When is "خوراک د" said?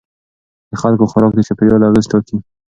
1.11-1.39